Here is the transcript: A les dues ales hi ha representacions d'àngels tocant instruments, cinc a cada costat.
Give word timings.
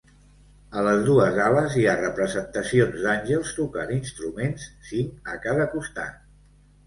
A 0.79 0.83
les 0.85 1.01
dues 1.09 1.35
ales 1.47 1.75
hi 1.81 1.83
ha 1.89 1.93
representacions 1.99 2.97
d'àngels 3.03 3.53
tocant 3.59 3.93
instruments, 3.97 4.67
cinc 4.93 5.31
a 5.35 5.37
cada 5.47 5.69
costat. 5.77 6.19